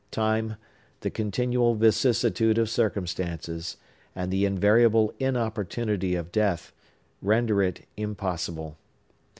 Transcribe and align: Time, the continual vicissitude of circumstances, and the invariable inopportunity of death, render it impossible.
Time, 0.09 0.55
the 1.01 1.11
continual 1.11 1.75
vicissitude 1.75 2.57
of 2.57 2.71
circumstances, 2.71 3.77
and 4.15 4.33
the 4.33 4.45
invariable 4.45 5.13
inopportunity 5.19 6.15
of 6.15 6.31
death, 6.31 6.73
render 7.21 7.61
it 7.61 7.85
impossible. 7.95 8.77